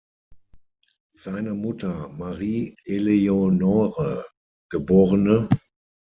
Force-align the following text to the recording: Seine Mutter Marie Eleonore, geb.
Seine 1.13 1.53
Mutter 1.53 2.09
Marie 2.17 2.75
Eleonore, 2.85 4.25
geb. 4.71 4.89